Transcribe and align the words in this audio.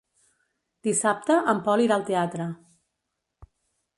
Dissabte 0.87 1.35
en 1.53 1.61
Pol 1.69 1.85
irà 1.85 1.99
al 2.01 2.07
teatre. 2.09 2.47